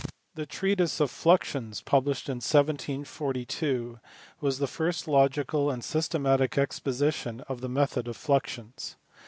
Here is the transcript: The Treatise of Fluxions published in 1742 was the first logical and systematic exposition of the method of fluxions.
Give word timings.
The 0.33 0.47
Treatise 0.47 0.99
of 0.99 1.11
Fluxions 1.11 1.85
published 1.85 2.27
in 2.27 2.37
1742 2.37 3.99
was 4.39 4.57
the 4.57 4.65
first 4.65 5.07
logical 5.07 5.69
and 5.69 5.83
systematic 5.83 6.57
exposition 6.57 7.41
of 7.41 7.61
the 7.61 7.69
method 7.69 8.07
of 8.07 8.17
fluxions. 8.17 8.95